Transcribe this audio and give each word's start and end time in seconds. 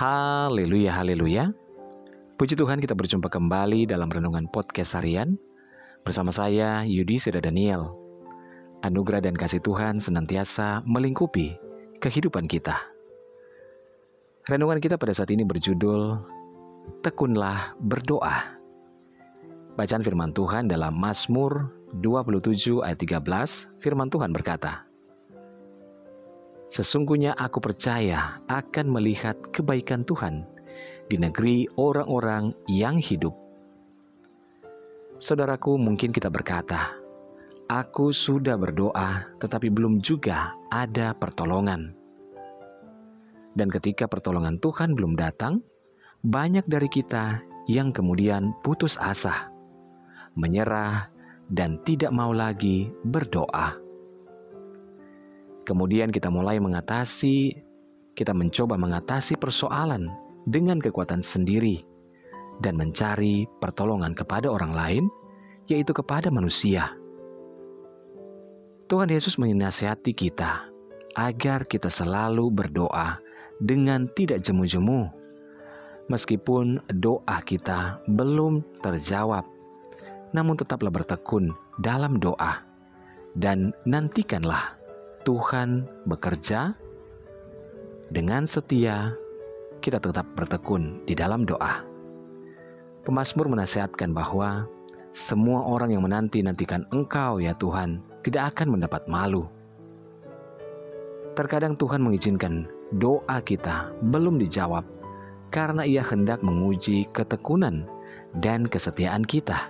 Haleluya, 0.00 0.96
haleluya. 0.96 1.52
Puji 2.40 2.56
Tuhan 2.56 2.80
kita 2.80 2.96
berjumpa 2.96 3.28
kembali 3.28 3.84
dalam 3.84 4.08
Renungan 4.08 4.48
Podcast 4.48 4.96
Harian 4.96 5.36
bersama 6.08 6.32
saya 6.32 6.88
Yudi 6.88 7.20
Seda 7.20 7.36
Daniel. 7.36 7.92
Anugerah 8.80 9.20
dan 9.20 9.36
kasih 9.36 9.60
Tuhan 9.60 10.00
senantiasa 10.00 10.80
melingkupi 10.88 11.52
kehidupan 12.00 12.48
kita. 12.48 12.80
Renungan 14.48 14.80
kita 14.80 14.96
pada 14.96 15.12
saat 15.12 15.28
ini 15.36 15.44
berjudul 15.44 16.16
Tekunlah 17.04 17.76
Berdoa. 17.84 18.56
Bacaan 19.76 20.00
firman 20.00 20.32
Tuhan 20.32 20.64
dalam 20.64 20.96
Mazmur 20.96 21.76
27 22.00 22.80
ayat 22.88 22.96
13, 22.96 23.84
firman 23.84 24.08
Tuhan 24.08 24.32
berkata, 24.32 24.88
Sesungguhnya 26.70 27.34
aku 27.34 27.58
percaya 27.58 28.38
akan 28.46 28.86
melihat 28.94 29.34
kebaikan 29.50 30.06
Tuhan 30.06 30.46
di 31.10 31.18
negeri 31.18 31.66
orang-orang 31.74 32.54
yang 32.70 32.94
hidup. 33.02 33.34
Saudaraku, 35.18 35.74
mungkin 35.74 36.14
kita 36.14 36.30
berkata, 36.30 36.94
"Aku 37.66 38.14
sudah 38.14 38.54
berdoa, 38.54 39.34
tetapi 39.42 39.66
belum 39.66 39.98
juga 39.98 40.54
ada 40.70 41.10
pertolongan." 41.12 41.90
Dan 43.50 43.66
ketika 43.66 44.06
pertolongan 44.06 44.62
Tuhan 44.62 44.94
belum 44.94 45.18
datang, 45.18 45.58
banyak 46.22 46.70
dari 46.70 46.86
kita 46.86 47.42
yang 47.66 47.90
kemudian 47.90 48.54
putus 48.62 48.94
asa, 48.94 49.50
menyerah, 50.38 51.10
dan 51.50 51.82
tidak 51.82 52.14
mau 52.14 52.30
lagi 52.30 52.94
berdoa. 53.02 53.89
Kemudian 55.68 56.08
kita 56.10 56.32
mulai 56.32 56.56
mengatasi, 56.58 57.52
kita 58.16 58.32
mencoba 58.32 58.80
mengatasi 58.80 59.36
persoalan 59.36 60.08
dengan 60.48 60.80
kekuatan 60.80 61.20
sendiri 61.20 61.80
dan 62.60 62.76
mencari 62.76 63.48
pertolongan 63.60 64.12
kepada 64.16 64.48
orang 64.48 64.72
lain, 64.72 65.04
yaitu 65.68 65.92
kepada 65.92 66.28
manusia. 66.28 66.92
Tuhan 68.90 69.06
Yesus 69.06 69.38
menasihati 69.38 70.10
kita 70.10 70.66
agar 71.14 71.62
kita 71.68 71.86
selalu 71.86 72.50
berdoa 72.50 73.22
dengan 73.62 74.10
tidak 74.18 74.42
jemu-jemu, 74.42 75.06
meskipun 76.10 76.82
doa 76.98 77.38
kita 77.46 78.02
belum 78.10 78.66
terjawab, 78.82 79.46
namun 80.34 80.58
tetaplah 80.58 80.90
bertekun 80.90 81.54
dalam 81.78 82.18
doa 82.18 82.66
dan 83.38 83.70
nantikanlah 83.86 84.79
Tuhan 85.20 85.84
bekerja 86.08 86.72
dengan 88.08 88.48
setia, 88.48 89.12
kita 89.84 90.00
tetap 90.00 90.24
bertekun 90.32 91.04
di 91.04 91.12
dalam 91.12 91.44
doa. 91.44 91.84
Pemasmur 93.04 93.52
menasihatkan 93.52 94.16
bahwa 94.16 94.64
semua 95.12 95.60
orang 95.68 95.92
yang 95.92 96.08
menanti-nantikan 96.08 96.88
Engkau, 96.88 97.36
ya 97.36 97.52
Tuhan, 97.52 98.00
tidak 98.24 98.56
akan 98.56 98.80
mendapat 98.80 99.04
malu. 99.12 99.44
Terkadang 101.36 101.76
Tuhan 101.76 102.00
mengizinkan 102.00 102.64
doa 102.96 103.44
kita 103.44 103.92
belum 104.08 104.40
dijawab 104.40 104.88
karena 105.52 105.84
Ia 105.84 106.00
hendak 106.00 106.40
menguji 106.40 107.12
ketekunan 107.12 107.84
dan 108.40 108.64
kesetiaan 108.64 109.28
kita. 109.28 109.68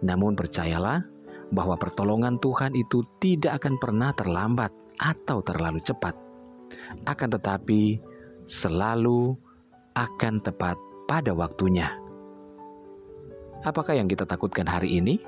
Namun, 0.00 0.32
percayalah, 0.32 1.11
bahwa 1.52 1.76
pertolongan 1.76 2.40
Tuhan 2.40 2.72
itu 2.72 3.04
tidak 3.20 3.62
akan 3.62 3.76
pernah 3.76 4.10
terlambat 4.16 4.72
atau 4.96 5.44
terlalu 5.44 5.78
cepat, 5.84 6.16
akan 7.04 7.28
tetapi 7.36 8.00
selalu 8.48 9.36
akan 9.92 10.40
tepat 10.40 10.80
pada 11.04 11.36
waktunya. 11.36 11.92
Apakah 13.62 13.94
yang 13.94 14.08
kita 14.08 14.26
takutkan 14.26 14.66
hari 14.66 14.98
ini? 14.98 15.20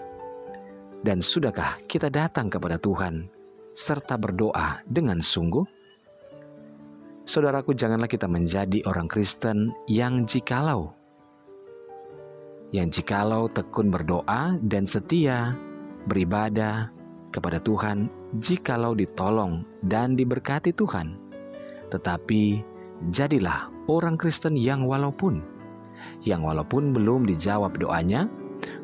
Dan 1.04 1.20
sudahkah 1.20 1.84
kita 1.84 2.08
datang 2.08 2.48
kepada 2.48 2.80
Tuhan 2.80 3.28
serta 3.76 4.16
berdoa 4.16 4.80
dengan 4.88 5.20
sungguh? 5.20 5.68
Saudaraku, 7.28 7.76
janganlah 7.76 8.08
kita 8.08 8.24
menjadi 8.24 8.80
orang 8.88 9.08
Kristen 9.08 9.76
yang 9.84 10.24
jikalau 10.24 10.96
yang 12.74 12.90
jikalau 12.90 13.46
tekun 13.54 13.86
berdoa 13.86 14.58
dan 14.66 14.82
setia 14.82 15.54
beribadah 16.06 16.90
kepada 17.34 17.58
Tuhan 17.58 18.08
jikalau 18.38 18.94
ditolong 18.94 19.66
dan 19.84 20.14
diberkati 20.14 20.70
Tuhan. 20.70 21.18
Tetapi 21.90 22.62
jadilah 23.10 23.70
orang 23.90 24.14
Kristen 24.14 24.54
yang 24.54 24.86
walaupun 24.86 25.42
yang 26.24 26.44
walaupun 26.44 26.92
belum 26.92 27.24
dijawab 27.28 27.76
doanya, 27.80 28.28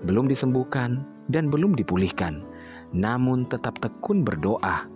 belum 0.05 0.29
disembuhkan 0.29 1.05
dan 1.29 1.49
belum 1.49 1.77
dipulihkan, 1.77 2.43
namun 2.93 3.47
tetap 3.47 3.79
tekun 3.79 4.25
berdoa, 4.25 4.89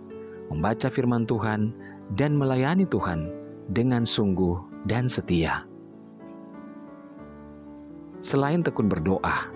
membaca 0.51 0.87
firman 0.89 1.25
Tuhan 1.25 1.73
dan 2.17 2.35
melayani 2.37 2.85
Tuhan 2.85 3.29
dengan 3.71 4.05
sungguh 4.05 4.85
dan 4.85 5.09
setia. 5.09 5.65
Selain 8.25 8.65
tekun 8.65 8.89
berdoa, 8.89 9.53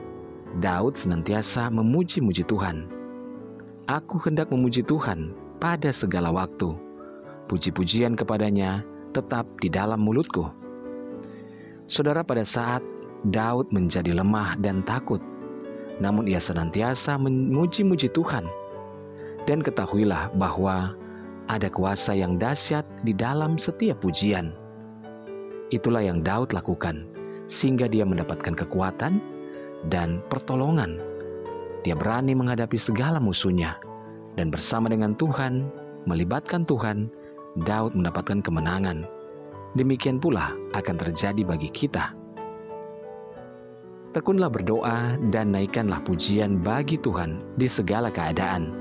Daud 0.58 0.98
senantiasa 0.98 1.70
memuji-muji 1.70 2.42
Tuhan. 2.50 2.90
Aku 3.86 4.18
hendak 4.26 4.50
memuji 4.50 4.82
Tuhan 4.82 5.38
pada 5.62 5.94
segala 5.94 6.34
waktu. 6.34 6.74
Puji-pujian 7.46 8.18
kepadanya 8.18 8.82
tetap 9.14 9.46
di 9.62 9.70
dalam 9.70 10.02
mulutku. 10.02 10.50
Saudara, 11.86 12.26
pada 12.26 12.42
saat 12.42 12.82
Daud 13.30 13.70
menjadi 13.70 14.10
lemah 14.10 14.58
dan 14.58 14.82
takut, 14.82 15.22
namun 16.02 16.26
ia 16.26 16.42
senantiasa 16.42 17.22
memuji-muji 17.22 18.10
Tuhan. 18.10 18.50
Dan 19.46 19.62
ketahuilah 19.62 20.34
bahwa 20.34 20.98
ada 21.50 21.70
kuasa 21.70 22.18
yang 22.18 22.42
dahsyat 22.42 22.86
di 23.06 23.14
dalam 23.14 23.58
setiap 23.62 24.02
pujian. 24.02 24.54
Itulah 25.70 26.06
yang 26.06 26.26
Daud 26.26 26.54
lakukan, 26.54 27.06
sehingga 27.46 27.86
dia 27.86 28.06
mendapatkan 28.06 28.54
kekuatan 28.54 29.39
dan 29.88 30.20
pertolongan. 30.28 31.00
Dia 31.88 31.96
berani 31.96 32.36
menghadapi 32.36 32.76
segala 32.76 33.24
musuhnya, 33.24 33.80
dan 34.36 34.52
bersama 34.52 34.92
dengan 34.92 35.16
Tuhan, 35.16 35.72
melibatkan 36.04 36.68
Tuhan, 36.68 37.08
Daud 37.64 37.96
mendapatkan 37.96 38.44
kemenangan. 38.44 39.08
Demikian 39.80 40.20
pula 40.20 40.52
akan 40.76 40.96
terjadi 41.00 41.46
bagi 41.48 41.72
kita. 41.72 42.12
Tekunlah 44.12 44.50
berdoa 44.50 45.22
dan 45.30 45.54
naikkanlah 45.54 46.02
pujian 46.02 46.60
bagi 46.66 46.98
Tuhan 46.98 47.40
di 47.62 47.70
segala 47.70 48.10
keadaan, 48.10 48.74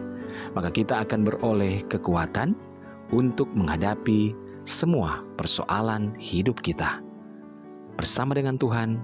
maka 0.56 0.72
kita 0.72 1.04
akan 1.04 1.28
beroleh 1.28 1.84
kekuatan 1.92 2.56
untuk 3.12 3.46
menghadapi 3.52 4.32
semua 4.64 5.20
persoalan 5.36 6.16
hidup 6.16 6.64
kita. 6.64 7.04
Bersama 8.00 8.32
dengan 8.32 8.56
Tuhan, 8.56 9.00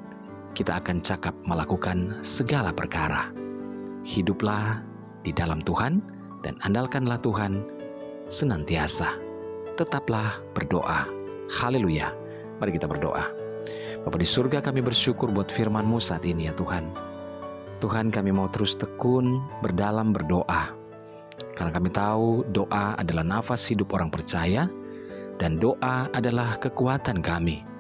kita 0.54 0.78
akan 0.78 1.03
cakap 1.03 1.34
melakukan 1.44 2.22
segala 2.22 2.70
perkara. 2.70 3.34
Hiduplah 4.06 4.81
di 5.26 5.34
dalam 5.34 5.59
Tuhan 5.60 5.98
dan 6.47 6.54
andalkanlah 6.62 7.19
Tuhan 7.20 7.66
senantiasa. 8.31 9.19
Tetaplah 9.75 10.38
berdoa. 10.54 11.10
Haleluya. 11.50 12.15
Mari 12.62 12.78
kita 12.78 12.87
berdoa. 12.87 13.26
Bapak 14.06 14.20
di 14.22 14.28
surga 14.28 14.62
kami 14.62 14.78
bersyukur 14.84 15.32
buat 15.34 15.50
firman-Mu 15.50 15.98
saat 15.98 16.22
ini 16.22 16.47
ya 16.47 16.54
Tuhan. 16.54 16.86
Tuhan 17.82 18.15
kami 18.15 18.31
mau 18.31 18.47
terus 18.47 18.78
tekun 18.78 19.42
berdalam 19.59 20.15
berdoa. 20.15 20.71
Karena 21.59 21.71
kami 21.75 21.91
tahu 21.91 22.47
doa 22.54 22.94
adalah 22.94 23.26
nafas 23.26 23.66
hidup 23.66 23.91
orang 23.91 24.12
percaya 24.12 24.71
dan 25.42 25.59
doa 25.59 26.06
adalah 26.15 26.54
kekuatan 26.62 27.19
kami. 27.19 27.73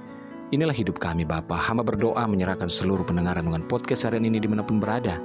Inilah 0.54 0.70
hidup 0.70 1.02
kami 1.02 1.26
Bapa. 1.26 1.58
Hamba 1.58 1.82
berdoa 1.82 2.30
menyerahkan 2.30 2.70
seluruh 2.70 3.02
pendengaran 3.02 3.50
dengan 3.50 3.66
podcast 3.66 4.06
harian 4.06 4.22
ini 4.22 4.38
di 4.38 4.46
mana 4.46 4.62
pun 4.62 4.78
berada. 4.78 5.18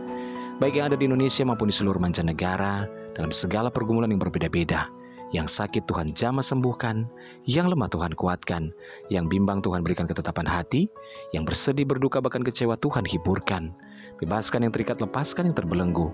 Baik 0.58 0.82
yang 0.82 0.90
ada 0.90 0.98
di 0.98 1.06
Indonesia 1.06 1.46
maupun 1.46 1.70
di 1.70 1.76
seluruh 1.78 2.02
mancanegara, 2.02 2.90
dalam 3.14 3.30
segala 3.30 3.70
pergumulan 3.70 4.10
yang 4.10 4.18
berbeda-beda. 4.18 4.90
Yang 5.30 5.62
sakit 5.62 5.86
Tuhan 5.86 6.18
jamah 6.18 6.42
sembuhkan, 6.42 7.06
yang 7.46 7.70
lemah 7.70 7.94
Tuhan 7.94 8.18
kuatkan, 8.18 8.74
yang 9.14 9.30
bimbang 9.30 9.62
Tuhan 9.62 9.86
berikan 9.86 10.10
ketetapan 10.10 10.50
hati, 10.50 10.90
yang 11.30 11.46
bersedih 11.46 11.86
berduka 11.86 12.18
bahkan 12.18 12.42
kecewa 12.42 12.74
Tuhan 12.82 13.06
hiburkan. 13.06 13.70
Bebaskan 14.18 14.66
yang 14.66 14.74
terikat, 14.74 14.98
lepaskan 14.98 15.54
yang 15.54 15.54
terbelenggu. 15.54 16.10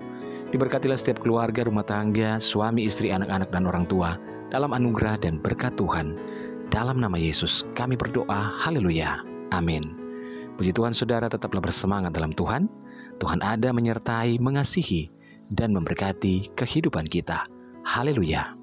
Diberkatilah 0.51 0.99
setiap 0.99 1.23
keluarga, 1.23 1.63
rumah 1.63 1.87
tangga, 1.87 2.35
suami, 2.43 2.83
istri, 2.83 3.15
anak-anak, 3.15 3.47
dan 3.47 3.63
orang 3.63 3.87
tua 3.87 4.19
dalam 4.51 4.75
anugerah 4.75 5.15
dan 5.23 5.39
berkat 5.39 5.71
Tuhan. 5.79 6.19
Dalam 6.69 6.99
nama 6.99 7.15
Yesus 7.15 7.63
kami 7.75 7.99
berdoa, 7.99 8.55
haleluya, 8.63 9.19
amin. 9.51 9.83
Puji 10.55 10.71
Tuhan 10.71 10.95
saudara 10.95 11.27
tetaplah 11.27 11.59
bersemangat 11.59 12.15
dalam 12.15 12.31
Tuhan. 12.31 12.71
Tuhan 13.19 13.43
ada 13.43 13.75
menyertai, 13.75 14.39
mengasihi, 14.39 15.11
dan 15.51 15.75
memberkati 15.75 16.55
kehidupan 16.55 17.05
kita. 17.11 17.43
Haleluya. 17.83 18.55